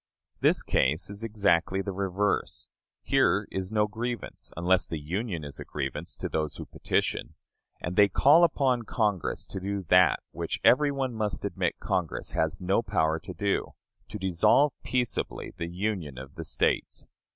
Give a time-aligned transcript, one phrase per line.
[0.39, 2.67] This case is exactly the reverse.
[3.03, 7.35] Here is no grievance, unless the Union is a grievance to those who petition.
[7.81, 12.59] And they call upon Congress to do that which every one must admit Congress has
[12.59, 13.73] no power to do
[14.07, 17.05] to dissolve peaceably the union of the States.